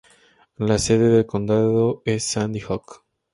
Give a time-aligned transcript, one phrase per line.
[0.57, 3.03] La sede de condado es Sandy Hook.